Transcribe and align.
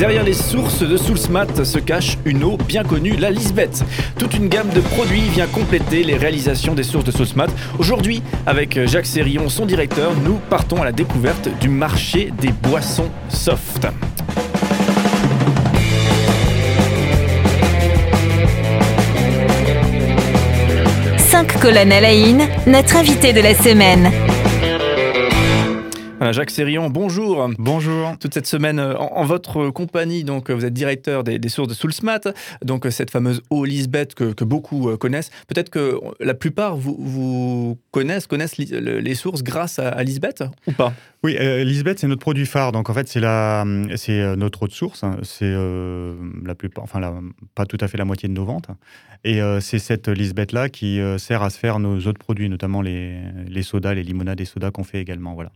Derrière 0.00 0.24
les 0.24 0.32
sources 0.32 0.82
de 0.82 0.96
Soulsmat 0.96 1.62
se 1.62 1.78
cache 1.78 2.16
une 2.24 2.42
eau 2.42 2.56
bien 2.56 2.82
connue, 2.82 3.16
la 3.16 3.30
Lisbeth. 3.30 3.84
Toute 4.18 4.34
une 4.34 4.48
gamme 4.48 4.70
de 4.70 4.80
produits 4.80 5.28
vient 5.28 5.46
compléter 5.46 6.04
les 6.04 6.16
réalisations 6.16 6.74
des 6.74 6.84
sources 6.84 7.04
de 7.04 7.10
Soulsmat. 7.10 7.48
Aujourd'hui, 7.78 8.22
avec 8.46 8.86
Jacques 8.86 9.04
Sérillon, 9.04 9.50
son 9.50 9.66
directeur, 9.66 10.12
nous 10.24 10.38
partons 10.48 10.80
à 10.80 10.86
la 10.86 10.92
découverte 10.92 11.50
du 11.60 11.68
marché 11.68 12.32
des 12.40 12.50
boissons 12.50 13.10
soft. 13.28 13.86
Cinq 21.18 21.60
colonnes 21.60 21.92
à 21.92 22.00
la 22.00 22.10
notre 22.66 22.96
invité 22.96 23.34
de 23.34 23.40
la 23.40 23.54
semaine. 23.54 24.10
Jacques 26.20 26.50
Sérillon, 26.50 26.90
bonjour. 26.90 27.48
Bonjour. 27.58 28.18
Toute 28.18 28.34
cette 28.34 28.46
semaine 28.46 28.78
euh, 28.78 28.94
en, 28.98 29.24
votre 29.24 29.70
compagnie, 29.70 30.22
donc 30.22 30.50
vous 30.50 30.66
êtes 30.66 30.74
directeur 30.74 31.24
des, 31.24 31.48
sources 31.48 31.68
de 31.68 31.74
Soulsmat, 31.74 32.20
donc 32.62 32.84
euh, 32.84 32.90
cette 32.90 33.10
fameuse 33.10 33.40
eau 33.48 33.64
Lisbeth 33.64 34.14
que, 34.14 34.44
beaucoup 34.44 34.90
euh, 34.90 34.98
connaissent. 34.98 35.30
Peut-être 35.48 35.70
que 35.70 35.98
la 36.20 36.34
plupart 36.34 36.76
vous, 36.76 37.78
connaissent, 37.90 38.26
connaissent 38.26 38.58
les 38.58 39.14
sources 39.14 39.42
grâce 39.42 39.78
à, 39.78 40.02
Lisbeth 40.02 40.44
ou 40.66 40.72
pas? 40.72 40.92
Oui, 41.22 41.36
Lisbeth 41.64 41.98
c'est 41.98 42.06
notre 42.06 42.20
produit 42.20 42.44
phare. 42.44 42.72
Donc 42.72 42.90
en 42.90 42.94
fait 42.94 43.08
c'est 43.08 43.20
la, 43.20 43.64
c'est 43.96 44.36
notre 44.36 44.64
eau 44.64 44.66
de 44.68 44.72
source. 44.72 45.04
C'est 45.22 45.54
la 46.44 46.54
plupart, 46.54 46.84
enfin 46.84 47.00
pas 47.54 47.64
tout 47.64 47.78
à 47.80 47.88
fait 47.88 47.96
la 47.96 48.04
moitié 48.04 48.28
de 48.28 48.34
nos 48.34 48.44
ventes. 48.44 48.68
Et 49.24 49.40
c'est 49.60 49.78
cette 49.78 50.08
Lisbeth 50.08 50.52
là 50.52 50.68
qui 50.68 51.00
sert 51.18 51.42
à 51.42 51.50
se 51.50 51.58
faire 51.58 51.78
nos 51.78 51.98
autres 52.06 52.18
produits, 52.18 52.48
notamment 52.48 52.82
les, 52.82 53.20
les 53.48 53.62
sodas, 53.62 53.94
les 53.94 54.02
limonades 54.02 54.40
et 54.40 54.44
sodas 54.44 54.70
qu'on 54.70 54.84
fait 54.84 55.00
également. 55.00 55.34
Voilà. 55.34 55.50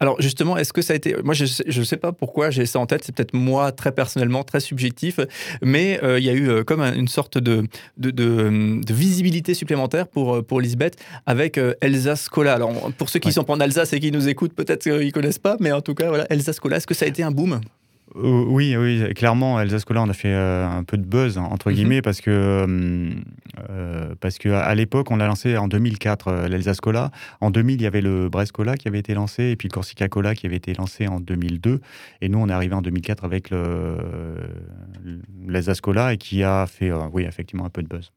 Alors 0.00 0.20
justement, 0.20 0.56
est-ce 0.56 0.72
que 0.72 0.82
ça 0.82 0.92
a 0.92 0.96
été... 0.96 1.16
Moi, 1.22 1.34
je 1.34 1.44
ne 1.78 1.84
sais 1.84 1.96
pas 1.96 2.12
pourquoi 2.12 2.50
j'ai 2.50 2.66
ça 2.66 2.78
en 2.78 2.86
tête, 2.86 3.02
c'est 3.04 3.14
peut-être 3.14 3.34
moi 3.34 3.72
très 3.72 3.92
personnellement, 3.92 4.44
très 4.44 4.60
subjectif, 4.60 5.20
mais 5.62 6.00
euh, 6.02 6.18
il 6.18 6.24
y 6.24 6.30
a 6.30 6.32
eu 6.32 6.48
euh, 6.48 6.64
comme 6.64 6.80
une 6.80 7.08
sorte 7.08 7.38
de, 7.38 7.64
de, 7.96 8.92
visibilité 8.92 9.54
supplémentaire 9.54 10.06
pour, 10.06 10.36
euh, 10.36 10.42
pour 10.42 10.60
Lisbeth 10.60 10.96
avec 11.26 11.58
Elsa 11.80 12.16
Scola. 12.16 12.54
Alors 12.54 12.92
pour 12.98 13.08
ceux 13.08 13.18
qui 13.18 13.32
sont 13.32 13.44
pas 13.44 13.54
en 13.54 13.60
Alsace 13.60 13.92
et 13.92 14.00
qui 14.00 14.12
nous 14.12 14.28
écoutent, 14.28 14.54
peut-être 14.54 14.82
qu'ils 14.82 15.06
ne 15.06 15.10
connaissent 15.10 15.38
pas, 15.38 15.56
mais 15.60 15.72
en 15.72 15.80
tout 15.80 15.94
cas, 15.94 16.08
voilà, 16.08 16.26
Elsa 16.30 16.52
Scola, 16.52 16.76
est-ce 16.76 16.86
que 16.86 16.94
ça 16.94 17.04
a 17.04 17.08
été 17.08 17.22
un 17.22 17.30
boom? 17.30 17.60
Oui, 18.14 18.76
oui, 18.76 19.14
clairement, 19.14 19.58
Elsa 19.58 19.78
Scola, 19.78 20.02
on 20.02 20.08
a 20.10 20.12
fait 20.12 20.34
un 20.34 20.84
peu 20.84 20.98
de 20.98 21.04
buzz, 21.04 21.38
entre 21.38 21.70
mhm. 21.70 21.74
guillemets, 21.74 22.02
parce 22.02 22.20
que, 22.20 23.10
euh, 23.72 24.14
parce 24.20 24.38
que 24.38 24.48
à 24.50 24.74
l'époque, 24.74 25.10
on 25.10 25.16
l'a 25.16 25.26
lancé 25.26 25.56
en 25.56 25.68
2004, 25.68 26.46
l'Elsa 26.48 26.74
Scola. 26.74 27.10
En 27.40 27.50
2000, 27.50 27.80
il 27.80 27.82
y 27.82 27.86
avait 27.86 28.00
le 28.00 28.28
Brescola 28.28 28.76
qui 28.76 28.88
avait 28.88 28.98
été 28.98 29.14
lancé, 29.14 29.44
et 29.44 29.56
puis 29.56 29.68
le 29.68 29.72
Corsica 29.72 30.08
Cola 30.08 30.34
qui 30.34 30.46
avait 30.46 30.56
été 30.56 30.74
lancé 30.74 31.08
en 31.08 31.20
2002. 31.20 31.80
Et 32.20 32.28
nous, 32.28 32.38
on 32.38 32.48
est 32.48 32.52
arrivé 32.52 32.74
en 32.74 32.82
2004 32.82 33.24
avec 33.24 33.50
l'Elsa 35.46 35.74
Scola, 35.74 36.12
et 36.12 36.18
qui 36.18 36.42
a 36.42 36.66
fait, 36.66 36.92
oui, 37.12 37.24
effectivement, 37.24 37.64
un 37.64 37.70
peu 37.70 37.82
de 37.82 37.88
buzz. 37.88 38.12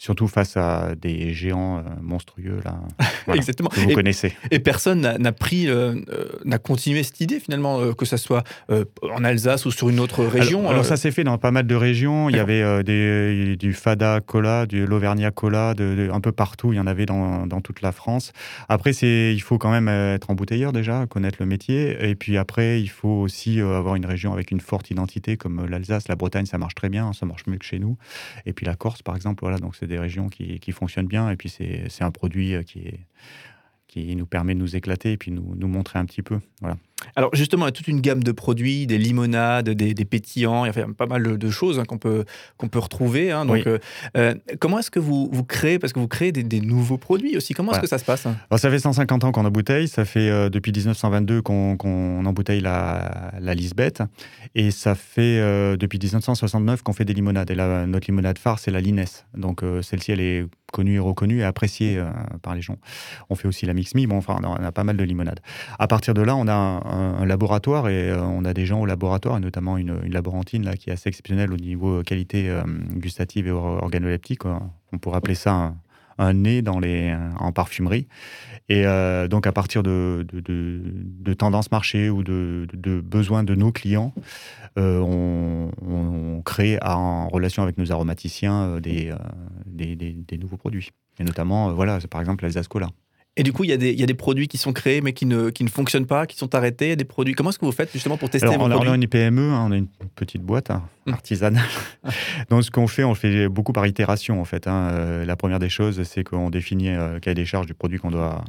Surtout 0.00 0.28
face 0.28 0.56
à 0.56 0.94
des 0.96 1.34
géants 1.34 1.76
euh, 1.76 1.82
monstrueux 2.00 2.58
là. 2.64 2.80
Exactement. 3.34 3.68
Que 3.68 3.80
vous 3.80 3.92
connaissez. 3.92 4.32
Et 4.50 4.58
personne 4.58 5.02
n'a 5.02 5.32
pris, 5.32 5.68
euh, 5.68 5.94
euh, 6.08 6.24
n'a 6.46 6.56
continué 6.56 7.02
cette 7.02 7.20
idée 7.20 7.38
finalement, 7.38 7.92
que 7.92 8.06
ça 8.06 8.16
soit 8.16 8.42
en 8.70 9.24
Alsace 9.24 9.66
ou 9.66 9.70
sur 9.70 9.90
une 9.90 10.00
autre 10.00 10.24
région. 10.24 10.68
Alors, 10.68 10.86
ça 10.86 10.96
s'est 10.96 11.10
fait 11.10 11.22
dans 11.22 11.36
pas 11.36 11.50
mal 11.50 11.66
de 11.66 11.74
régions. 11.74 12.30
Il 12.30 12.36
y 12.36 12.38
avait 12.38 12.82
des, 12.82 13.56
du 13.56 13.74
Fada 13.74 14.20
Cola, 14.20 14.64
du 14.66 14.86
l'Auvergnat 14.86 15.30
Cola, 15.30 15.74
de, 15.74 16.08
un 16.10 16.20
peu 16.20 16.32
partout. 16.32 16.72
Il 16.72 16.76
y 16.76 16.80
en 16.80 16.86
avait 16.86 17.06
dans, 17.06 17.46
dans 17.46 17.60
toute 17.60 17.82
la 17.82 17.92
France. 17.92 18.32
Après, 18.68 18.92
c'est, 18.94 19.34
il 19.34 19.40
faut 19.40 19.58
quand 19.58 19.70
même 19.70 19.88
être 19.88 20.30
embouteilleur 20.30 20.72
déjà, 20.72 21.06
connaître 21.06 21.36
le 21.40 21.46
métier. 21.46 21.96
Et 22.08 22.14
puis 22.14 22.38
après, 22.38 22.80
il 22.80 22.88
faut 22.88 23.20
aussi 23.20 23.60
avoir 23.60 23.96
une 23.96 24.06
région 24.06 24.32
avec 24.32 24.50
une 24.50 24.60
forte 24.60 24.90
identité 24.90 25.36
comme 25.36 25.66
l'Alsace, 25.66 26.08
la 26.08 26.16
Bretagne, 26.16 26.46
ça 26.46 26.58
marche 26.58 26.74
très 26.74 26.88
bien, 26.88 27.12
ça 27.12 27.26
marche 27.26 27.46
mieux 27.46 27.58
que 27.58 27.66
chez 27.66 27.78
nous. 27.78 27.98
Et 28.46 28.52
puis 28.54 28.64
la 28.64 28.76
Corse, 28.76 29.02
par 29.02 29.14
exemple, 29.14 29.40
voilà. 29.42 29.58
Donc 29.58 29.76
c'est 29.76 29.89
des 29.90 29.98
régions 29.98 30.28
qui, 30.28 30.72
fonctionnent 30.72 31.06
bien. 31.06 31.30
Et 31.30 31.36
puis, 31.36 31.48
c'est 31.48 32.02
un 32.02 32.10
produit 32.10 32.54
euh, 32.54 32.62
qui, 32.62 33.00
qui 33.86 34.16
nous 34.16 34.26
permet 34.26 34.54
de 34.54 34.60
nous 34.60 34.76
éclater 34.76 35.12
et 35.12 35.16
puis 35.16 35.30
nous, 35.30 35.54
nous 35.56 35.68
montrer 35.68 35.98
un 35.98 36.06
petit 36.06 36.22
peu. 36.22 36.38
Voilà. 36.60 36.76
Alors 37.16 37.30
justement, 37.34 37.64
il 37.64 37.68
y 37.68 37.70
a 37.70 37.72
toute 37.72 37.88
une 37.88 38.00
gamme 38.00 38.22
de 38.22 38.32
produits, 38.32 38.86
des 38.86 38.98
limonades, 38.98 39.70
des, 39.70 40.04
pétillants, 40.04 40.64
il 40.64 40.74
y 40.74 40.80
a 40.80 40.86
pas 40.96 41.06
mal 41.06 41.38
de 41.38 41.50
choses 41.50 41.78
hein, 41.78 41.84
qu'on 41.84 41.98
peut, 41.98 42.24
qu'on 42.56 42.68
peut 42.68 42.78
retrouver. 42.78 43.30
Hein. 43.30 43.44
donc, 43.44 43.66
euh, 43.66 43.78
euh, 44.16 44.34
comment 44.58 44.78
est-ce 44.78 44.90
que 44.90 44.98
vous, 44.98 45.28
vous 45.32 45.44
créez, 45.44 45.78
parce 45.78 45.92
que 45.92 46.00
vous 46.00 46.08
créez 46.08 46.32
des, 46.32 46.60
nouveaux 46.60 46.98
produits 46.98 47.36
aussi, 47.36 47.54
comment 47.54 47.72
est-ce 47.72 47.80
que 47.80 47.86
ça 47.86 47.98
se 47.98 48.04
passe 48.04 48.26
hein? 48.26 48.36
Ça 48.56 48.70
fait 48.70 48.78
150 48.78 49.24
ans 49.24 49.32
qu'on 49.32 49.44
embouteille, 49.44 49.88
ça 49.88 50.04
fait 50.04 50.28
euh, 50.28 50.50
depuis 50.50 50.72
1922 50.72 51.42
qu'on 51.42 52.24
embouteille 52.24 52.60
la, 52.60 53.32
la 53.40 53.54
Lisbeth, 53.54 54.02
et 54.54 54.70
ça 54.70 54.94
fait 54.94 55.38
depuis 55.76 55.98
1969 55.98 56.82
qu'on 56.82 56.92
fait 56.92 57.04
des 57.04 57.14
limonades. 57.14 57.50
Et 57.50 57.54
là, 57.54 57.86
notre 57.86 58.06
limonade 58.06 58.38
phare, 58.38 58.58
c'est 58.58 58.70
la 58.70 58.80
Linès. 58.80 59.26
Donc 59.34 59.62
celle-ci, 59.82 60.12
elle 60.12 60.20
est 60.20 60.44
connue 60.72 60.96
et 60.96 60.98
reconnue 60.98 61.40
et 61.40 61.44
appréciée 61.44 62.02
par 62.42 62.54
les 62.54 62.62
gens. 62.62 62.76
On 63.28 63.34
fait 63.34 63.48
aussi 63.48 63.66
la 63.66 63.74
Mix 63.74 63.94
Me, 63.94 64.06
bon, 64.06 64.18
enfin, 64.18 64.38
on 64.42 64.54
a 64.54 64.72
pas 64.72 64.84
mal 64.84 64.96
de 64.96 65.04
limonades. 65.04 65.40
À 65.78 65.86
partir 65.86 66.14
de 66.14 66.22
là, 66.22 66.36
on 66.36 66.48
a 66.48 66.80
un, 66.90 67.24
laboratoire 67.24 67.88
et 67.88 68.10
euh, 68.10 68.22
on 68.22 68.44
a 68.44 68.52
des 68.52 68.66
gens 68.66 68.80
au 68.80 68.86
laboratoire, 68.86 69.36
et 69.36 69.40
notamment 69.40 69.76
une, 69.76 70.00
laborantine 70.08 70.64
là, 70.64 70.76
qui 70.76 70.90
est 70.90 70.92
assez 70.92 71.08
exceptionnelle 71.08 71.52
au 71.52 71.56
niveau 71.56 72.02
qualité 72.02 72.48
euh, 72.48 72.62
gustative 72.94 73.46
et 73.46 73.50
organoleptique. 73.50 74.44
On 74.44 74.98
pourrait 74.98 75.18
appeler 75.18 75.34
ça 75.34 75.74
un, 76.18 76.32
nez 76.32 76.62
dans 76.62 76.78
les, 76.78 77.16
en 77.38 77.52
parfumerie. 77.52 78.06
Et 78.68 78.86
euh, 78.86 79.26
donc, 79.26 79.46
à 79.46 79.52
partir 79.52 79.82
de, 79.82 80.26
de, 80.30 81.34
tendances 81.34 81.70
marché 81.70 82.10
ou 82.10 82.22
de, 82.22 82.66
besoins 83.00 83.42
de 83.42 83.54
nos 83.54 83.72
clients, 83.72 84.12
on, 84.76 86.42
crée 86.44 86.78
en 86.82 87.28
relation 87.28 87.62
avec 87.62 87.78
nos 87.78 87.92
aromaticiens 87.92 88.80
des, 88.80 89.12
des, 89.66 90.38
nouveaux 90.38 90.56
produits. 90.56 90.90
Et 91.18 91.24
notamment, 91.24 91.72
voilà, 91.72 91.98
par 92.10 92.20
exemple, 92.20 92.44
l'Alsace-Cola. 92.44 92.88
Et 93.36 93.42
du 93.42 93.52
coup, 93.52 93.62
il 93.62 93.70
y, 93.70 93.72
a 93.72 93.76
des, 93.76 93.92
y, 93.94 94.02
a 94.02 94.06
des 94.06 94.14
produits 94.14 94.48
qui 94.48 94.58
sont 94.58 94.72
créés 94.72 95.00
mais 95.00 95.12
qui 95.12 95.24
ne, 95.24 95.50
qui 95.50 95.62
ne 95.62 95.68
fonctionnent 95.68 96.06
pas, 96.06 96.26
qui 96.26 96.36
sont 96.36 96.54
arrêtés. 96.54 96.86
Il 96.86 96.90
y 96.90 96.92
a 96.92 96.96
des 96.96 97.04
produits. 97.04 97.34
Comment 97.34 97.50
est-ce 97.50 97.60
que 97.60 97.64
vous 97.64 97.72
faites 97.72 97.92
justement 97.92 98.16
pour 98.16 98.28
tester 98.28 98.48
vos 98.48 98.54
on, 98.54 98.68
produits 98.68 98.88
On 98.88 98.92
a 98.92 98.96
une 98.96 99.06
PME, 99.06 99.52
hein, 99.52 99.66
on 99.68 99.72
a 99.72 99.76
une 99.76 99.86
petite 100.16 100.42
boîte 100.42 100.70
hein, 100.70 100.82
hum. 101.06 101.14
artisanale. 101.14 101.62
Donc, 102.50 102.64
ce 102.64 102.70
qu'on 102.72 102.88
fait, 102.88 103.04
on 103.04 103.14
fait 103.14 103.48
beaucoup 103.48 103.72
par 103.72 103.86
itération 103.86 104.40
en 104.40 104.44
fait. 104.44 104.66
Hein. 104.66 104.90
Euh, 104.90 105.24
la 105.24 105.36
première 105.36 105.60
des 105.60 105.68
choses, 105.68 106.02
c'est 106.02 106.24
qu'on 106.24 106.50
définit 106.50 106.90
euh, 106.90 107.20
cahier 107.20 107.36
des 107.36 107.46
charges 107.46 107.66
du 107.66 107.74
produit 107.74 107.98
qu'on 107.98 108.10
doit 108.10 108.44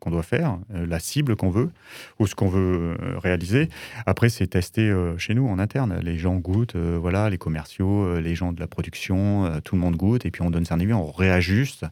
qu'on 0.00 0.10
doit 0.10 0.22
faire, 0.22 0.58
euh, 0.74 0.86
la 0.86 0.98
cible 0.98 1.36
qu'on 1.36 1.50
veut 1.50 1.70
ou 2.18 2.26
ce 2.26 2.34
qu'on 2.34 2.48
veut 2.48 2.96
euh, 3.00 3.18
réaliser. 3.18 3.68
Après, 4.06 4.28
c'est 4.28 4.48
testé 4.48 4.82
euh, 4.82 5.16
chez 5.18 5.34
nous 5.34 5.46
en 5.46 5.58
interne. 5.58 6.00
Les 6.02 6.18
gens 6.18 6.36
goûtent, 6.36 6.76
voilà, 6.76 7.30
les 7.30 7.38
commerciaux, 7.38 8.18
les 8.18 8.34
gens 8.34 8.52
de 8.52 8.60
la 8.60 8.66
production, 8.66 9.60
tout 9.64 9.74
le 9.74 9.80
monde 9.80 9.96
goûte 9.96 10.26
et 10.26 10.30
puis 10.30 10.42
on 10.42 10.50
donne 10.50 10.64
son 10.64 10.80
avis, 10.80 10.92
on 10.92 11.10
réajuste. 11.10 11.84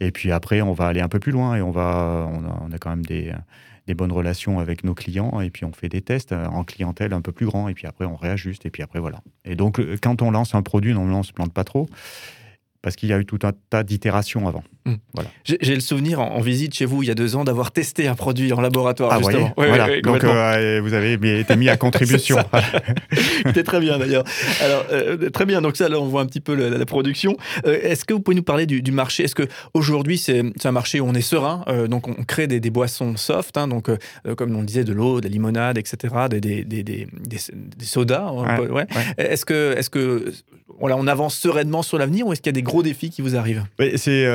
Et 0.00 0.10
puis 0.10 0.30
après, 0.30 0.60
on 0.60 0.72
va 0.72 0.86
aller 0.86 1.00
un 1.00 1.08
peu 1.08 1.18
plus 1.18 1.32
loin 1.32 1.56
et 1.56 1.62
on 1.62 1.70
va, 1.70 2.28
on 2.32 2.72
a, 2.72 2.78
quand 2.78 2.90
même 2.90 3.04
des 3.04 3.32
bonnes 3.94 4.12
relations 4.12 4.58
avec 4.58 4.84
nos 4.84 4.94
clients 4.94 5.40
et 5.40 5.50
puis 5.50 5.64
on 5.64 5.72
fait 5.72 5.88
des 5.88 6.02
tests 6.02 6.32
en 6.32 6.64
clientèle 6.64 7.12
un 7.12 7.22
peu 7.22 7.32
plus 7.32 7.46
grand 7.46 7.68
et 7.68 7.74
puis 7.74 7.86
après 7.86 8.04
on 8.04 8.16
réajuste 8.16 8.66
et 8.66 8.70
puis 8.70 8.82
après 8.82 9.00
voilà. 9.00 9.22
Et 9.44 9.54
donc 9.54 9.80
quand 10.00 10.22
on 10.22 10.30
lance 10.30 10.54
un 10.54 10.62
produit, 10.62 10.94
on 10.94 11.22
se 11.22 11.32
plante 11.32 11.52
pas 11.52 11.64
trop 11.64 11.88
parce 12.86 12.94
qu'il 12.94 13.08
y 13.08 13.12
a 13.12 13.18
eu 13.18 13.26
tout 13.26 13.40
un 13.42 13.50
tas 13.68 13.82
d'itérations 13.82 14.46
avant. 14.46 14.62
Hmm. 14.84 14.94
Voilà. 15.12 15.28
J'ai 15.42 15.74
le 15.74 15.80
souvenir 15.80 16.20
en, 16.20 16.40
visite 16.40 16.72
chez 16.72 16.84
vous 16.84 17.02
il 17.02 17.08
y 17.08 17.10
a 17.10 17.16
deux 17.16 17.34
ans 17.34 17.42
d'avoir 17.42 17.72
testé 17.72 18.06
un 18.06 18.14
produit 18.14 18.52
en 18.52 18.60
laboratoire. 18.60 19.10
Ah, 19.12 19.18
justement. 19.18 19.52
voilà. 19.56 20.00
Donc 20.02 20.22
euh, 20.22 20.80
vous 20.80 20.94
avez 20.94 21.40
été 21.40 21.56
mis 21.56 21.68
à 21.68 21.76
contribution. 21.86 22.36
C'était 23.44 23.64
très 23.64 23.80
bien 23.80 23.98
d'ailleurs. 23.98 24.22
Alors 24.62 24.84
euh, 24.92 25.30
très 25.30 25.46
bien. 25.46 25.62
Donc 25.62 25.76
ça, 25.76 25.88
là, 25.88 25.98
on 25.98 26.06
voit 26.06 26.20
un 26.20 26.26
petit 26.26 26.38
peu 26.38 26.54
la, 26.54 26.86
production. 26.86 27.36
Euh, 27.66 27.76
est-ce 27.82 28.04
que 28.04 28.14
vous 28.14 28.20
pouvez 28.20 28.36
nous 28.36 28.44
parler 28.44 28.66
du, 28.66 28.92
marché? 28.92 29.24
Est-ce 29.24 29.34
que 29.34 29.48
aujourd'hui 29.74 30.16
c'est 30.16 30.44
un 30.64 30.70
marché 30.72 31.00
où 31.00 31.08
on 31.08 31.14
est 31.14 31.22
serein? 31.22 31.64
Donc 31.88 32.06
on 32.06 32.22
crée 32.22 32.46
des, 32.46 32.70
boissons 32.70 33.16
soft, 33.16 33.56
hein, 33.56 33.66
donc 33.66 33.90
comme 34.36 34.54
on 34.54 34.62
disait 34.62 34.84
de 34.84 34.92
l'eau, 34.92 35.20
des 35.20 35.28
limonades, 35.28 35.76
etc., 35.76 36.14
des, 36.30 36.40
des, 36.40 36.62
des 36.64 37.06
sodas. 37.80 38.30
Ouais, 38.30 38.86
Est-ce 39.18 39.44
que 39.44 39.74
est-ce 39.76 39.90
que 39.90 40.32
voilà, 40.78 40.96
on 40.96 41.06
avance 41.06 41.36
sereinement 41.36 41.82
sur 41.82 41.96
l'avenir 41.96 42.26
ou 42.26 42.32
est-ce 42.32 42.40
qu'il 42.40 42.50
y 42.50 42.54
a 42.54 42.60
des 42.60 42.62
gros 42.62 42.82
défis 42.82 43.10
qui 43.10 43.22
vous 43.22 43.36
arrivent? 43.36 43.64
C'est 43.96 44.26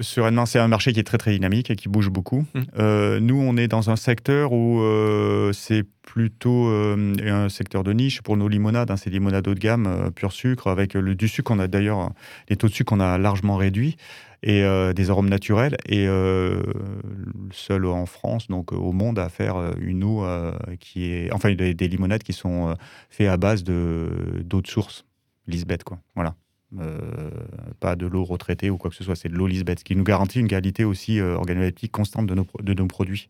sereinement, 0.00 0.46
c'est 0.46 0.58
un 0.58 0.68
marché 0.68 0.92
qui 0.92 1.00
est 1.00 1.04
très 1.04 1.18
très 1.18 1.32
dynamique 1.32 1.70
et 1.70 1.76
qui 1.76 1.88
bouge 1.88 2.10
beaucoup. 2.10 2.46
Mmh. 2.54 2.60
Euh, 2.78 3.20
nous, 3.20 3.40
on 3.40 3.56
est 3.56 3.68
dans 3.68 3.90
un 3.90 3.96
secteur 3.96 4.52
où 4.52 4.80
euh, 4.80 5.52
c'est 5.52 5.84
plutôt 6.02 6.68
euh, 6.68 7.14
un 7.24 7.48
secteur 7.48 7.82
de 7.82 7.92
niche 7.92 8.22
pour 8.22 8.36
nos 8.36 8.48
limonades. 8.48 8.90
Hein, 8.90 8.96
c'est 8.96 9.10
des 9.10 9.18
limonades 9.18 9.46
haut 9.48 9.54
de 9.54 9.58
gamme, 9.58 10.10
pur 10.14 10.32
sucre, 10.32 10.68
avec 10.68 10.94
le, 10.94 11.14
du 11.14 11.28
sucre. 11.28 11.50
On 11.52 11.58
a 11.58 11.68
d'ailleurs 11.68 12.10
les 12.48 12.56
taux 12.56 12.68
de 12.68 12.72
sucre 12.72 12.90
qu'on 12.90 13.00
a 13.00 13.18
largement 13.18 13.56
réduits 13.56 13.96
et 14.44 14.64
des 14.94 15.10
arômes 15.10 15.28
naturels. 15.28 15.76
Et 15.88 16.08
seul 17.52 17.86
en 17.86 18.06
France, 18.06 18.48
donc 18.48 18.72
au 18.72 18.90
monde, 18.90 19.20
à 19.20 19.28
faire 19.28 19.72
une 19.80 20.02
eau 20.02 20.26
qui 20.80 21.12
est, 21.12 21.32
enfin, 21.32 21.54
des, 21.54 21.74
des 21.74 21.88
limonades 21.88 22.24
qui 22.24 22.32
sont 22.32 22.74
faites 23.08 23.28
à 23.28 23.36
base 23.36 23.62
de 23.62 24.08
d'eau 24.44 24.60
de 24.60 24.66
source, 24.66 25.04
Lisbeth, 25.46 25.84
quoi. 25.84 25.98
Voilà. 26.14 26.34
pas 27.80 27.96
de 27.96 28.06
l'eau 28.06 28.24
retraitée 28.24 28.70
ou 28.70 28.78
quoi 28.78 28.90
que 28.90 28.96
ce 28.96 29.04
soit, 29.04 29.16
c'est 29.16 29.28
de 29.28 29.34
l'eau 29.34 29.46
Lisbeth, 29.46 29.80
ce 29.80 29.84
qui 29.84 29.94
nous 29.94 30.04
garantit 30.04 30.40
une 30.40 30.48
qualité 30.48 30.84
aussi 30.84 31.20
organoleptique 31.20 31.92
constante 31.92 32.26
de 32.26 32.34
nos, 32.34 32.46
de 32.62 32.74
nos 32.74 32.86
produits. 32.86 33.28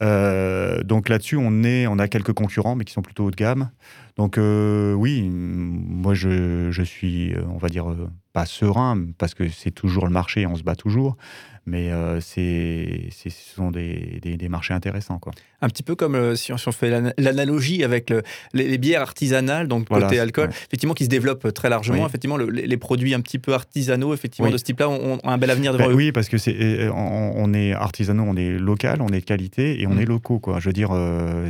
donc 0.00 1.08
là-dessus, 1.08 1.36
on, 1.36 1.62
on 1.62 1.98
a 1.98 2.08
quelques 2.08 2.32
concurrents, 2.32 2.74
mais 2.74 2.84
qui 2.84 2.92
sont 2.92 3.02
plutôt 3.02 3.26
haut 3.26 3.30
de 3.30 3.36
gamme. 3.36 3.70
Donc 4.16 4.38
oui, 4.38 5.28
moi 5.30 6.14
je, 6.14 6.70
je, 6.70 6.82
suis, 6.82 7.34
on 7.48 7.58
va 7.58 7.68
dire, 7.68 7.94
pas 8.32 8.46
serein, 8.46 9.06
parce 9.18 9.34
que 9.34 9.48
c'est 9.48 9.70
toujours 9.70 10.06
le 10.06 10.12
marché, 10.12 10.46
on 10.46 10.56
se 10.56 10.62
bat 10.62 10.76
toujours, 10.76 11.16
mais 11.66 11.90
euh, 11.90 12.20
c'est, 12.20 13.08
ce 13.10 13.28
sont 13.30 13.72
des, 13.72 14.20
des, 14.22 14.48
marchés 14.48 14.72
intéressants. 14.72 15.18
Quoi. 15.18 15.32
Un 15.60 15.68
petit 15.68 15.82
peu 15.82 15.96
comme 15.96 16.14
euh, 16.14 16.36
si, 16.36 16.52
on, 16.52 16.56
fait 16.56 17.12
l'analogie 17.18 17.82
avec 17.82 18.12
les, 18.52 18.78
bières 18.78 19.02
artisanales, 19.02 19.66
donc 19.66 19.88
côté 19.88 20.20
alcool, 20.20 20.48
effectivement, 20.50 20.94
qui 20.94 21.04
se 21.04 21.08
développent 21.08 21.52
très 21.52 21.68
largement. 21.68 22.06
Effectivement, 22.06 22.36
les 22.36 22.76
produits 22.76 23.14
un 23.14 23.20
petit 23.20 23.40
peu 23.40 23.52
artisanaux, 23.52 24.14
effectivement, 24.14 24.50
de 24.50 24.56
ce 24.56 24.64
type-là, 24.64 24.88
ont, 24.88 25.18
un 25.24 25.38
bel 25.38 25.50
avenir 25.50 25.72
devant 25.72 25.86
ben 25.86 25.90
eux. 25.90 25.96
Oui, 25.96 26.12
parce 26.12 26.28
que 26.28 26.38
c'est, 26.38 26.56
euh, 26.56 26.92
on, 26.92 27.52
est 27.52 27.72
artisanaux, 27.72 28.24
on 28.26 28.36
est 28.36 28.52
local, 28.52 29.02
on 29.02 29.08
est 29.08 29.20
de 29.20 29.24
qualité 29.24 29.80
et 29.80 29.88
on 29.88 29.94
mm. 29.94 30.00
est 30.00 30.06
locaux. 30.06 30.38
Quoi. 30.38 30.60
Je 30.60 30.68
veux 30.68 30.72
dire, 30.72 30.90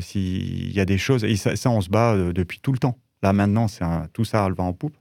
s'il 0.01 0.73
y 0.73 0.81
a 0.81 0.87
des 0.87 0.99
choses, 0.99 1.25
et 1.25 1.37
ça, 1.37 1.71
on 1.71 1.83
se 1.83 1.91
bat 1.91 2.17
depuis 2.33 2.61
tout 2.61 2.73
le 2.73 2.79
temps. 2.79 2.99
Là, 3.23 3.35
maintenant, 3.35 3.69
c'est 3.69 3.85
tout 4.15 4.25
ça, 4.25 4.49
le 4.49 4.55
vent 4.55 4.69
en 4.69 4.73
poupe. 4.73 4.97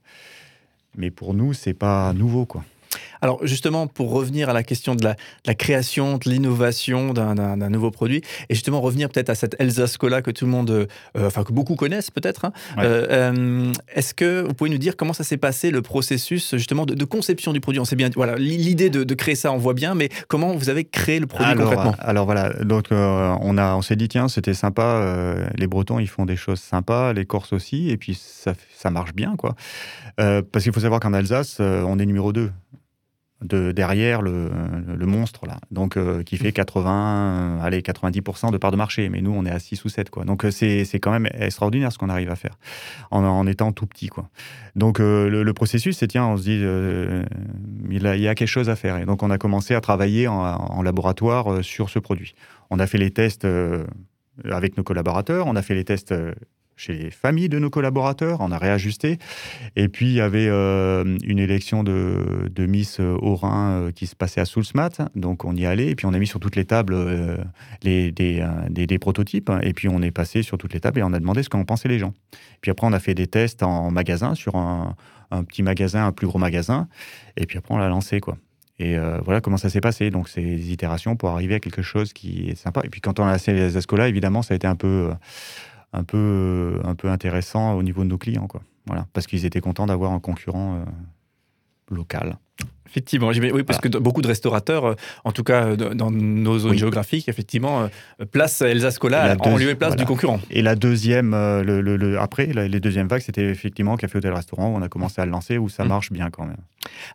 Mais 0.94 1.10
pour 1.10 1.32
nous, 1.32 1.54
c'est 1.54 1.74
pas 1.74 2.12
nouveau, 2.12 2.44
quoi. 2.44 2.64
Alors 3.22 3.44
justement, 3.46 3.86
pour 3.86 4.10
revenir 4.10 4.48
à 4.48 4.52
la 4.52 4.62
question 4.62 4.94
de 4.94 5.04
la, 5.04 5.54
création, 5.54 6.18
de 6.18 6.28
l'innovation 6.30 7.12
d'un 7.12 7.70
nouveau 7.70 7.90
produit, 7.90 8.22
et 8.48 8.54
justement 8.54 8.80
revenir 8.80 9.08
peut-être 9.08 9.30
à 9.30 9.34
cette 9.34 9.56
Elsa 9.58 9.86
Scola 9.86 10.22
que 10.22 10.30
tout 10.30 10.44
le 10.44 10.50
monde, 10.50 10.70
euh, 10.70 10.86
enfin 11.16 11.44
que 11.44 11.52
beaucoup 11.52 11.76
connaissent 11.76 12.10
peut-être, 12.10 12.44
hein, 12.44 12.52
euh, 12.78 13.06
euh, 13.10 13.72
est-ce 13.94 14.14
que 14.14 14.42
vous 14.42 14.54
pouvez 14.54 14.70
nous 14.70 14.78
dire 14.78 14.96
comment 14.96 15.12
ça 15.12 15.24
s'est 15.24 15.36
passé 15.36 15.70
le 15.70 15.82
processus 15.82 16.56
justement 16.56 16.86
de, 16.86 17.04
conception 17.04 17.52
du 17.52 17.60
produit? 17.60 17.80
On 17.80 17.84
sait 17.84 17.96
bien, 17.96 18.10
voilà, 18.14 18.36
l'idée 18.36 18.90
de, 18.90 19.14
créer 19.14 19.34
ça, 19.34 19.52
on 19.52 19.58
voit 19.58 19.74
bien, 19.74 19.94
mais 19.94 20.10
comment 20.28 20.54
vous 20.54 20.68
avez 20.68 20.84
créé 20.84 21.18
le 21.20 21.26
produit 21.26 21.54
concrètement? 21.54 21.94
Alors 21.98 22.26
voilà, 22.26 22.52
donc 22.64 22.86
on, 22.90 23.58
a, 23.58 23.74
on 23.74 23.82
s'est 23.82 23.96
dit 23.96 24.08
tiens, 24.08 24.28
c'était 24.28 24.54
sympa, 24.54 25.36
les 25.56 25.66
Bretons 25.66 25.98
ils 25.98 26.08
font 26.08 26.26
des 26.26 26.36
choses 26.36 26.60
sympas, 26.60 27.12
les 27.12 27.24
Corses 27.24 27.52
aussi, 27.52 27.90
et 27.90 27.96
puis 27.96 28.14
ça, 28.14 28.52
ça 28.74 28.90
marche 28.90 29.14
bien 29.14 29.36
quoi. 29.36 29.54
parce 30.16 30.64
qu'il 30.64 30.72
faut 30.72 30.80
savoir 30.80 31.00
qu'en 31.00 31.14
Alsace, 31.14 31.60
on 31.60 31.98
est 31.98 32.06
numéro 32.06 32.32
2 32.32 32.50
de 33.42 33.70
derrière 33.72 34.22
le, 34.22 34.50
monstre 35.06 35.46
là, 35.46 35.58
donc 35.70 35.96
euh, 35.96 36.22
qui 36.22 36.36
fait 36.38 36.52
80, 36.52 37.60
allez 37.62 37.80
90% 37.80 38.50
de 38.50 38.56
part 38.56 38.70
de 38.70 38.76
marché, 38.76 39.08
mais 39.08 39.20
nous 39.20 39.32
on 39.32 39.44
est 39.44 39.50
à 39.50 39.58
6 39.58 39.84
ou 39.84 39.88
7 39.88 40.10
quoi. 40.10 40.24
Donc 40.24 40.44
euh, 40.44 40.50
c'est 40.50 40.98
quand 41.00 41.10
même 41.10 41.28
extraordinaire 41.34 41.92
ce 41.92 41.98
qu'on 41.98 42.08
arrive 42.08 42.30
à 42.30 42.36
faire 42.36 42.58
en, 43.10 43.46
étant 43.46 43.72
tout 43.72 43.86
petit 43.86 44.08
quoi. 44.08 44.30
Donc 44.74 45.00
euh, 45.00 45.28
le, 45.28 45.52
processus 45.52 45.98
c'est 45.98 46.08
tiens 46.08 46.26
on 46.26 46.36
se 46.36 46.42
dit 46.42 46.62
il, 47.90 48.02
y 48.02 48.28
a 48.28 48.34
quelque 48.34 48.48
chose 48.48 48.70
à 48.70 48.76
faire 48.76 48.96
et 48.96 49.04
donc 49.04 49.22
on 49.22 49.30
a 49.30 49.38
commencé 49.38 49.74
à 49.74 49.80
travailler 49.80 50.28
en 50.28 50.82
laboratoire 50.82 51.62
sur 51.62 51.90
ce 51.90 51.98
produit. 51.98 52.34
On 52.70 52.78
a 52.78 52.86
fait 52.86 52.98
les 52.98 53.10
tests 53.10 53.46
avec 54.50 54.76
nos 54.76 54.82
collaborateurs, 54.82 55.46
on 55.46 55.56
a 55.56 55.62
fait 55.62 55.74
les 55.74 55.84
tests 55.84 56.14
chez 56.76 56.92
les 56.92 57.10
familles 57.10 57.48
de 57.48 57.58
nos 57.58 57.70
collaborateurs, 57.70 58.40
on 58.40 58.52
a 58.52 58.58
réajusté. 58.58 59.18
Et 59.76 59.88
puis, 59.88 60.06
il 60.06 60.12
y 60.12 60.20
avait 60.20 60.46
euh, 60.48 61.16
une 61.24 61.38
élection 61.38 61.82
de, 61.82 62.50
Miss 62.58 63.00
Haut-Rhin 63.00 63.70
euh, 63.70 63.92
qui 63.92 64.06
se 64.06 64.14
passait 64.14 64.40
à 64.40 64.44
Soulsmat, 64.44 64.90
donc 65.14 65.44
on 65.44 65.56
y 65.56 65.64
allait, 65.64 65.88
et 65.88 65.94
puis 65.94 66.06
on 66.06 66.12
a 66.12 66.18
mis 66.18 66.26
sur 66.26 66.38
toutes 66.38 66.56
les 66.56 66.66
tables 66.66 66.94
euh, 66.94 67.38
les, 67.82 68.12
des, 68.12 68.98
prototypes, 68.98 69.50
et 69.62 69.72
puis 69.72 69.88
on 69.88 70.02
est 70.02 70.10
passé 70.10 70.42
sur 70.42 70.58
toutes 70.58 70.74
les 70.74 70.80
tables 70.80 70.98
et 70.98 71.02
on 71.02 71.12
a 71.12 71.18
demandé 71.18 71.42
ce 71.42 71.48
qu'en 71.48 71.64
pensaient 71.64 71.88
les 71.88 71.98
gens. 71.98 72.12
Puis 72.60 72.70
après, 72.70 72.86
on 72.86 72.92
a 72.92 72.98
fait 72.98 73.14
des 73.14 73.26
tests 73.26 73.62
en 73.62 73.90
magasin, 73.90 74.34
sur 74.34 74.56
un, 74.56 74.96
un 75.30 75.44
petit 75.44 75.62
magasin, 75.62 76.06
un 76.06 76.12
plus 76.12 76.26
gros 76.26 76.38
magasin, 76.38 76.88
et 77.36 77.46
puis 77.46 77.56
après, 77.56 77.74
on 77.74 77.78
l'a 77.78 77.88
lancé, 77.88 78.20
quoi. 78.20 78.36
Et 78.78 78.98
voilà 79.24 79.40
comment 79.40 79.56
ça 79.56 79.70
s'est 79.70 79.80
passé. 79.80 80.10
Donc, 80.10 80.28
c'est 80.28 80.42
des 80.42 80.70
itérations 80.70 81.16
pour 81.16 81.30
arriver 81.30 81.54
à 81.54 81.60
quelque 81.60 81.80
chose 81.80 82.12
qui 82.12 82.50
est 82.50 82.56
sympa. 82.56 82.82
Et 82.84 82.90
puis, 82.90 83.00
quand 83.00 83.18
on 83.18 83.24
a 83.24 83.32
lancé 83.32 83.54
les 83.54 83.78
Ascola, 83.78 84.06
évidemment, 84.06 84.42
ça 84.42 84.52
a 84.52 84.56
été 84.56 84.66
un 84.66 84.76
peu 84.76 85.12
un 85.92 86.04
peu, 86.04 86.80
un 86.84 86.94
peu 86.94 87.08
intéressant 87.08 87.74
au 87.74 87.82
niveau 87.82 88.04
de 88.04 88.08
nos 88.08 88.18
clients. 88.18 88.46
Quoi. 88.46 88.62
Voilà, 88.86 89.06
parce 89.12 89.26
qu'ils 89.26 89.44
étaient 89.44 89.60
contents 89.60 89.86
d'avoir 89.86 90.12
un 90.12 90.20
concurrent 90.20 90.76
euh, 90.76 91.94
local. 91.94 92.36
Effectivement, 92.88 93.28
oui, 93.28 93.62
parce 93.64 93.80
que 93.80 93.88
beaucoup 93.88 94.22
de 94.22 94.28
restaurateurs, 94.28 94.84
euh, 94.84 94.94
en 95.24 95.32
tout 95.32 95.42
cas 95.42 95.66
euh, 95.66 95.76
dans 95.76 96.10
nos 96.10 96.58
zones 96.58 96.78
géographiques, 96.78 97.28
effectivement, 97.28 97.88
place 98.30 98.62
Elsa 98.62 98.92
Scola 98.92 99.36
en 99.40 99.56
lieu 99.56 99.70
et 99.70 99.74
place 99.74 99.96
du 99.96 100.04
concurrent. 100.04 100.40
Et 100.50 100.62
la 100.62 100.76
deuxième, 100.76 101.32
le, 101.32 102.18
après, 102.18 102.46
les 102.46 102.80
deuxièmes 102.80 103.08
vagues, 103.08 103.22
c'était 103.22 103.44
effectivement 103.44 103.96
Café 103.96 104.18
Hôtel 104.18 104.32
Restaurant, 104.32 104.70
où 104.70 104.76
on 104.76 104.82
a 104.82 104.88
commencé 104.88 105.20
à 105.20 105.26
le 105.26 105.32
lancer, 105.32 105.58
où 105.58 105.68
ça 105.68 105.84
mmh. 105.84 105.88
marche 105.88 106.12
bien 106.12 106.30
quand 106.30 106.46
même. 106.46 106.56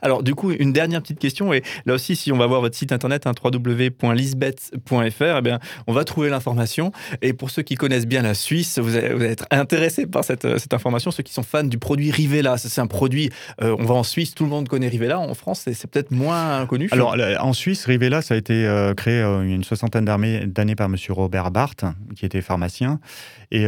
Alors, 0.01 0.23
du 0.23 0.35
coup, 0.35 0.51
une 0.51 0.73
dernière 0.73 1.01
petite 1.01 1.19
question, 1.19 1.53
et 1.53 1.63
là 1.85 1.93
aussi, 1.93 2.15
si 2.15 2.31
on 2.31 2.37
va 2.37 2.47
voir 2.47 2.61
votre 2.61 2.75
site 2.75 2.91
internet, 2.91 3.27
hein, 3.27 3.33
www.lisbeth.fr, 3.43 5.23
eh 5.23 5.51
on 5.87 5.93
va 5.93 6.03
trouver 6.03 6.29
l'information. 6.29 6.91
Et 7.21 7.33
pour 7.33 7.49
ceux 7.49 7.61
qui 7.61 7.75
connaissent 7.75 8.07
bien 8.07 8.21
la 8.21 8.33
Suisse, 8.33 8.79
vous 8.79 8.95
allez, 8.95 9.25
être 9.25 9.45
intéressés 9.51 10.05
par 10.07 10.23
cette, 10.23 10.45
information. 10.73 11.11
Ceux 11.11 11.23
qui 11.23 11.33
sont 11.33 11.43
fans 11.43 11.63
du 11.63 11.77
produit 11.77 12.11
Rivella, 12.11 12.57
c'est 12.57 12.81
un 12.81 12.87
produit, 12.87 13.29
euh, 13.61 13.75
on 13.79 13.85
va 13.85 13.95
en 13.95 14.03
Suisse, 14.03 14.33
tout 14.35 14.43
le 14.43 14.49
monde 14.49 14.67
connaît 14.67 14.87
Rivella. 14.87 15.19
En 15.19 15.33
France, 15.33 15.67
c'est 15.71 15.87
peut-être 15.87 16.11
moins 16.11 16.65
connu. 16.65 16.87
Alors, 16.91 17.15
en 17.39 17.53
Suisse, 17.53 17.85
Rivella, 17.85 18.21
ça 18.21 18.35
a 18.35 18.37
été 18.37 18.65
euh, 18.65 18.93
créé 18.93 19.21
euh, 19.21 19.41
une 19.41 19.63
soixantaine 19.63 20.05
d'années 20.05 20.75
par 20.75 20.87
M. 20.87 20.95
Robert 21.09 21.51
Barthes, 21.51 21.85
qui 22.15 22.25
était 22.25 22.41
pharmacien, 22.41 22.99
et 23.51 23.65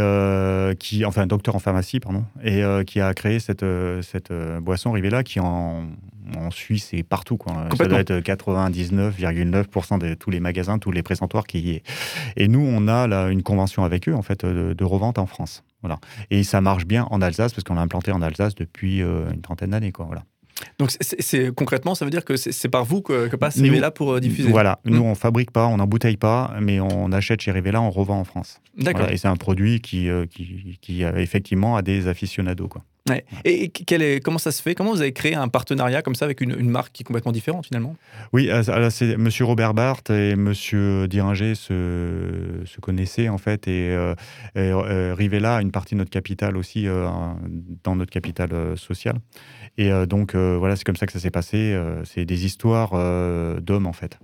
qui, 0.79 1.03
enfin, 1.05 1.27
docteur 1.27 1.55
en 1.55 1.59
pharmacie, 1.59 1.99
pardon, 1.99 2.23
et 2.43 2.63
qui 2.85 3.01
a 3.01 3.13
créé 3.13 3.39
cette, 3.39 3.65
cette 4.01 4.31
boisson 4.61 4.91
Rivella 4.91 5.23
qui 5.23 5.39
en 5.39 5.87
en 6.37 6.51
Suisse 6.51 6.89
et 6.93 7.03
partout. 7.03 7.37
Quoi. 7.37 7.67
Ça 7.77 7.85
doit 7.85 7.99
être 7.99 8.13
99,9% 8.13 9.99
de 9.99 10.13
tous 10.13 10.29
les 10.29 10.39
magasins, 10.39 10.79
tous 10.79 10.91
les 10.91 11.03
présentoirs 11.03 11.45
qui 11.45 11.59
y 11.59 11.71
est. 11.71 11.83
Et 12.37 12.47
nous, 12.47 12.61
on 12.61 12.87
a 12.87 13.07
là, 13.07 13.29
une 13.29 13.43
convention 13.43 13.83
avec 13.83 14.07
eux 14.09 14.13
en 14.13 14.21
fait 14.21 14.45
de, 14.45 14.83
revente 14.83 15.17
en 15.17 15.25
France. 15.25 15.63
Voilà. 15.81 15.99
Et 16.29 16.43
ça 16.43 16.61
marche 16.61 16.85
bien 16.85 17.07
en 17.09 17.21
Alsace 17.21 17.53
parce 17.53 17.63
qu'on 17.63 17.75
l'a 17.75 17.81
implanté 17.81 18.11
en 18.11 18.21
Alsace 18.21 18.55
depuis 18.55 19.01
euh, 19.01 19.31
une 19.33 19.41
trentaine 19.41 19.71
d'années. 19.71 19.91
Quoi. 19.91 20.05
Voilà. 20.05 20.23
Donc 20.77 20.91
c'est 20.99 21.53
concrètement, 21.53 21.95
ça 21.95 22.05
veut 22.05 22.11
dire 22.11 22.23
que 22.23 22.37
c'est 22.37 22.69
par 22.69 22.85
vous 22.85 23.01
que, 23.01 23.27
que 23.27 23.35
passe 23.35 23.59
Rivella 23.59 23.91
pour 23.91 24.13
euh, 24.13 24.19
diffuser? 24.19 24.49
Voilà, 24.49 24.79
nous 24.85 25.03
hmm. 25.03 25.07
on 25.07 25.15
fabrique 25.15 25.51
pas, 25.51 25.65
on 25.67 25.77
n'embouteille 25.77 26.15
pas, 26.15 26.53
mais 26.61 26.79
on 26.79 27.11
achète 27.11 27.41
chez 27.41 27.51
Rivella, 27.51 27.81
on 27.81 27.89
revend 27.89 28.19
en 28.19 28.23
France. 28.23 28.61
D'accord. 28.77 29.09
et 29.09 29.17
c'est 29.17 29.27
un 29.27 29.35
produit 29.35 29.81
qui, 29.81 30.09
euh, 30.09 30.25
qui, 30.25 30.77
qui, 30.79 31.03
effectivement 31.03 31.75
a 31.75 31.81
des 31.81 32.07
aficionados. 32.07 32.67
Quoi. 32.67 32.83
Et 33.43 33.69
comment 34.23 34.37
ça 34.37 34.53
se 34.53 34.61
fait? 34.61 34.75
Comment 34.75 34.91
vous 34.91 35.01
avez 35.01 35.11
créé 35.11 35.35
un 35.35 35.49
partenariat 35.49 36.01
comme 36.01 36.15
ça 36.15 36.23
avec 36.23 36.39
une, 36.39 36.69
marque 36.69 36.93
qui 36.93 37.03
est 37.03 37.05
complètement 37.05 37.33
différente 37.33 37.65
finalement? 37.65 37.97
Oui, 38.31 38.49
euh, 38.49 38.89
c'est 38.89 39.17
Monsieur 39.17 39.43
Robert 39.43 39.73
Barthes 39.73 40.09
et 40.09 40.37
Monsieur 40.37 41.07
Diringer 41.09 41.55
se, 41.55 42.63
connaissaient 42.81 43.27
en 43.27 43.37
fait 43.37 43.67
et, 43.67 43.89
euh, 43.91 44.15
euh, 44.55 45.13
Rivella 45.17 45.57
a 45.57 45.61
une 45.61 45.71
partie 45.71 45.95
de 45.95 45.99
notre 45.99 46.11
capital 46.11 46.55
aussi 46.55 46.85
dans 46.85 47.95
notre 47.95 48.11
capital 48.11 48.77
social. 48.77 49.15
Et 49.77 49.89
donc 50.07 50.35
voilà, 50.35 50.75
c'est 50.75 50.85
comme 50.85 50.95
ça 50.95 51.05
que 51.05 51.11
ça 51.11 51.19
s'est 51.19 51.31
passé. 51.31 51.77
c'est 52.05 52.25
des 52.25 52.45
histoires 52.45 52.91
d'hommes 53.61 53.87
en 53.87 53.93
fait. 53.93 54.17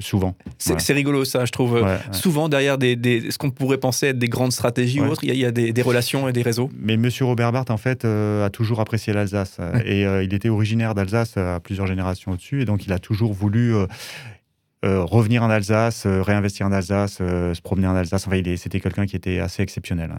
Souvent. 0.00 0.36
C'est 0.58 0.92
rigolo 0.92 1.24
ça, 1.24 1.44
je 1.44 1.52
trouve. 1.52 1.84
Souvent 2.12 2.48
derrière 2.48 2.78
des, 2.78 3.30
ce 3.30 3.38
qu'on 3.38 3.50
pourrait 3.50 3.78
penser 3.78 4.08
être 4.08 4.18
des 4.18 4.28
grandes 4.28 4.52
stratégies 4.52 5.00
ou 5.00 5.06
autres, 5.06 5.24
il 5.24 5.34
y, 5.34 5.44
a, 5.44 5.50
des, 5.50 5.82
relations 5.82 6.28
et 6.28 6.32
des 6.32 6.42
réseaux. 6.42 6.70
Mais 6.78 6.96
Monsieur 6.96 7.24
Robert 7.24 7.52
Barthes, 7.52 7.70
en 7.70 7.76
fait, 7.76 8.04
euh, 8.04 8.46
a 8.46 8.50
toujours 8.50 8.80
apprécié 8.80 9.12
l'Alsace. 9.12 9.58
Et 9.84 10.06
euh, 10.06 10.22
il 10.22 10.34
était 10.34 10.48
originaire 10.48 10.94
d'Alsace 10.94 11.36
à 11.36 11.60
plusieurs 11.60 11.86
générations 11.86 12.32
au-dessus. 12.32 12.62
Et 12.62 12.64
donc 12.64 12.86
il 12.86 12.92
a 12.92 12.98
toujours 12.98 13.32
voulu... 13.32 13.74
Euh, 13.74 15.02
revenir 15.02 15.42
en 15.42 15.50
Alsace, 15.50 16.06
réinvestir 16.06 16.64
en 16.64 16.70
Alsace, 16.70 17.14
se 17.14 17.60
promener 17.62 17.88
en 17.88 17.96
Alsace. 17.96 18.28
Enfin, 18.28 18.40
c'était 18.56 18.78
quelqu'un 18.78 19.06
qui 19.06 19.16
était 19.16 19.40
assez 19.40 19.60
exceptionnel. 19.60 20.12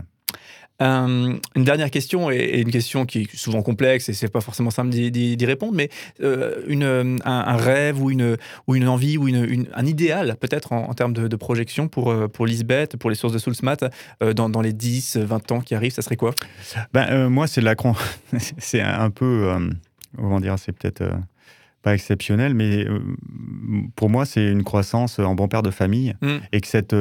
Euh, 0.82 1.38
une 1.56 1.64
dernière 1.64 1.92
question, 1.92 2.32
et, 2.32 2.62
une 2.62 2.72
question 2.72 3.06
qui 3.06 3.22
est 3.22 3.36
souvent 3.36 3.62
complexe, 3.62 4.10
et 4.10 4.14
c'est 4.14 4.30
pas 4.30 4.42
forcément 4.42 4.72
simple 4.72 4.90
d'y 4.90 5.46
répondre, 5.46 5.74
mais 5.74 5.90
euh, 6.22 6.62
une, 6.68 7.20
un, 7.26 7.58
rêve 7.58 8.02
ou 8.02 8.10
une, 8.12 8.38
ou 8.68 8.76
une 8.76 8.88
envie 8.88 9.18
ou 9.18 9.28
une, 9.28 9.68
un 9.74 9.86
idéal, 9.86 10.38
peut-être 10.40 10.72
en, 10.72 10.94
termes 10.94 11.14
de, 11.14 11.36
projection 11.36 11.88
pour, 11.88 12.12
euh, 12.12 12.28
pour 12.28 12.46
Lisbeth, 12.46 12.98
pour 12.98 13.10
les 13.10 13.16
sources 13.16 13.34
de 13.34 13.40
Soulsmat, 13.40 13.78
dans, 14.36 14.50
dans, 14.50 14.62
les 14.62 14.74
10, 14.74 15.18
20 15.18 15.52
ans 15.52 15.62
qui 15.62 15.76
arrivent, 15.76 15.94
ça 15.94 16.02
serait 16.02 16.18
quoi? 16.18 16.34
Ben, 16.94 17.30
Moi, 17.30 17.48
c'est 17.48 17.62
la 17.62 17.76
c'est 18.58 18.82
un 18.82 19.10
peu, 19.10 19.54
comment 20.16 20.40
dire, 20.40 20.58
c'est 20.60 20.72
peut-être 20.72 21.04
pas 21.82 21.94
exceptionnel, 21.94 22.54
mais 22.54 22.86
pour 23.96 24.10
moi, 24.10 24.26
c'est 24.26 24.46
une 24.50 24.64
croissance 24.64 25.20
en 25.20 25.34
bon 25.34 25.48
père 25.48 25.64
de 25.64 25.72
famille 25.72 26.14
mmh. 26.22 26.36
et 26.52 26.62
que 26.62 26.68
cette 26.68 26.96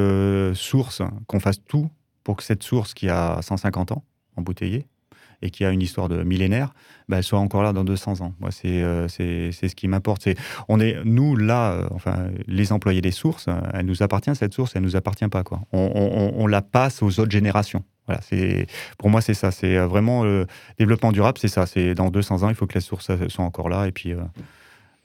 source, 0.55 1.03
qu'on 1.27 1.41
fasse 1.41 1.63
tout 1.65 1.91
pour 2.29 2.37
que 2.37 2.43
cette 2.43 2.63
source 2.63 2.93
qui 2.93 3.09
a 3.09 3.41
150 3.41 3.91
ans, 3.93 4.05
embouteillée, 4.37 4.87
et 5.41 5.49
qui 5.49 5.65
a 5.65 5.71
une 5.71 5.81
histoire 5.81 6.11
de 6.11 6.23
millénaire, 6.23 6.75
bah, 7.09 7.17
elle 7.17 7.23
soit 7.23 7.39
encore 7.39 7.63
là 7.63 7.73
dans 7.73 7.85
200 7.85 8.21
ans. 8.21 8.35
Moi, 8.39 8.51
c'est 8.51 8.83
euh, 8.83 9.09
ce 9.09 9.75
qui 9.75 9.89
m'importe. 9.89 10.29
On 10.69 10.79
est, 10.79 10.99
nous, 11.07 11.37
là, 11.37 11.73
euh, 11.73 11.89
enfin, 11.91 12.29
les 12.47 12.71
employés 12.71 13.01
des 13.01 13.13
sources, 13.13 13.47
elle 13.73 13.87
nous 13.87 14.03
appartient, 14.03 14.37
cette 14.37 14.53
source, 14.53 14.77
elle 14.77 14.83
nous 14.83 14.95
appartient 14.95 15.27
pas. 15.29 15.43
Quoi. 15.43 15.63
On, 15.73 16.35
on, 16.37 16.47
la 16.47 16.61
passe 16.61 17.03
aux 17.03 17.19
autres 17.19 17.31
générations. 17.31 17.83
Voilà, 18.05 18.21
c'est 18.21 18.67
pour 18.99 19.09
moi 19.09 19.23
c'est 19.23 19.33
ça, 19.33 19.51
c'est 19.51 19.79
vraiment 19.79 20.23
le 20.23 20.47
développement 20.79 21.13
durable, 21.13 21.39
c'est 21.39 21.49
ça. 21.49 21.65
C'est 21.65 21.95
dans 21.95 22.11
200 22.11 22.43
ans, 22.43 22.51
il 22.51 22.55
faut 22.55 22.67
que 22.67 22.75
les 22.75 22.83
sources 22.83 23.11
soient 23.29 23.45
encore 23.47 23.71
là 23.71 23.87
et 23.87 23.93
puis 23.93 24.13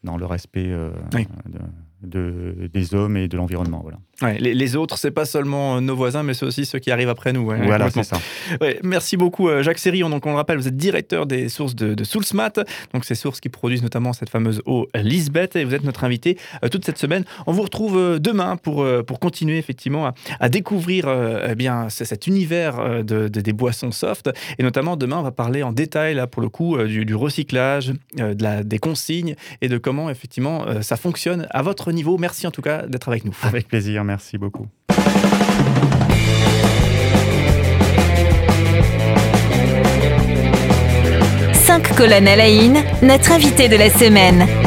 dans 0.04 0.18
le 0.18 0.26
respect 0.26 0.68
de, 0.68 1.60
des 2.04 2.96
hommes 2.96 3.18
et 3.18 3.28
de 3.28 3.38
l'environnement. 3.38 3.80
Voilà. 3.82 4.00
Ouais, 4.22 4.38
les, 4.38 4.76
autres, 4.76 4.98
c'est 4.98 5.12
pas 5.12 5.26
seulement 5.26 5.78
euh, 5.78 5.80
nos 5.82 5.96
voisins, 5.96 6.22
mais 6.22 6.36
c'est 6.36 6.46
aussi 6.46 6.66
ceux 6.66 6.78
qui 6.78 6.92
arrivent 6.92 7.10
après 7.10 7.34
nous. 7.34 7.46
voilà, 7.46 7.90
c'est 7.90 8.04
ça. 8.04 8.18
merci 8.84 9.18
beaucoup, 9.18 9.50
euh, 9.50 9.64
Jacques 9.64 9.80
Sérion. 9.80 10.10
Donc, 10.10 10.26
on 10.26 10.30
le 10.30 10.36
rappelle, 10.36 10.58
vous 10.58 10.68
êtes 10.68 10.78
directeur 10.78 11.26
des 11.26 11.50
sources 11.50 11.76
de, 11.76 11.96
de 11.96 12.04
Soulsmat, 12.04 12.54
donc 12.94 13.06
ces 13.06 13.16
sources 13.16 13.40
qui 13.40 13.50
produisent 13.50 13.82
notamment 13.82 14.14
cette 14.14 14.30
fameuse 14.30 14.62
eau 14.66 14.88
Lisbeth, 14.96 15.56
et 15.56 15.66
vous 15.66 15.74
êtes 15.74 15.84
notre 15.84 16.04
invité 16.04 16.38
euh, 16.64 16.70
toute 16.70 16.86
cette 16.86 17.00
semaine. 17.00 17.26
On 17.48 17.52
vous 17.54 17.64
retrouve 17.64 18.20
demain 18.20 18.56
pour, 18.56 18.86
pour 19.06 19.20
continuer 19.20 19.58
effectivement 19.58 20.14
à, 20.40 20.50
découvrir 20.50 21.08
eh 21.48 21.56
bien 21.56 21.90
cet 21.90 22.28
univers 22.28 23.04
de, 23.04 23.28
des 23.28 23.54
boissons 23.54 23.92
soft, 23.92 24.30
et 24.58 24.64
notamment 24.64 24.96
demain, 24.96 25.18
on 25.18 25.24
va 25.24 25.32
parler 25.32 25.64
en 25.64 25.72
détail 25.72 26.14
là 26.14 26.28
pour 26.28 26.42
le 26.42 26.50
coup 26.50 26.78
du, 26.84 27.16
recyclage, 27.16 27.94
de 28.16 28.44
la, 28.44 28.64
des 28.64 28.78
consignes 28.78 29.36
et 29.62 29.68
de 29.68 29.78
comment 29.78 30.10
effectivement 30.10 30.66
ça 30.82 30.98
fonctionne 30.98 31.48
à 31.50 31.62
votre 31.62 31.92
niveau. 31.94 32.18
Merci 32.18 32.48
en 32.48 32.52
tout 32.52 32.62
cas 32.62 32.86
d'être 32.88 33.08
avec 33.10 33.26
nous. 33.26 33.36
Avec 33.44 33.68
plaisir, 33.68 34.04
merci 34.04 34.38
beaucoup. 34.38 34.68
Cinq 41.54 41.96
colonnes 41.96 42.28
à 42.28 42.36
la 42.36 42.50
notre 43.02 43.32
invité 43.32 43.68
de 43.68 43.76
la 43.76 43.90
semaine. 43.90 44.63